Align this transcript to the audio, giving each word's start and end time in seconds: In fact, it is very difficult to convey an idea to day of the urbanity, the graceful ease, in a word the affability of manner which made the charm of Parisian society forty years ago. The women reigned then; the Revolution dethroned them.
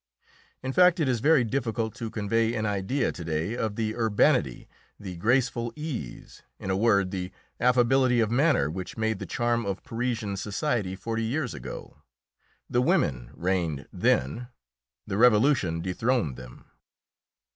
In 0.63 0.73
fact, 0.73 0.99
it 0.99 1.07
is 1.07 1.19
very 1.19 1.43
difficult 1.43 1.93
to 1.97 2.09
convey 2.09 2.55
an 2.55 2.65
idea 2.65 3.11
to 3.11 3.23
day 3.23 3.55
of 3.55 3.75
the 3.75 3.95
urbanity, 3.95 4.67
the 4.99 5.15
graceful 5.15 5.71
ease, 5.75 6.41
in 6.57 6.71
a 6.71 6.75
word 6.75 7.11
the 7.11 7.31
affability 7.59 8.19
of 8.19 8.31
manner 8.31 8.67
which 8.71 8.97
made 8.97 9.19
the 9.19 9.27
charm 9.27 9.63
of 9.63 9.83
Parisian 9.83 10.37
society 10.37 10.95
forty 10.95 11.23
years 11.25 11.53
ago. 11.53 11.97
The 12.67 12.81
women 12.81 13.29
reigned 13.35 13.87
then; 13.93 14.47
the 15.05 15.17
Revolution 15.17 15.81
dethroned 15.81 16.35
them. 16.35 16.65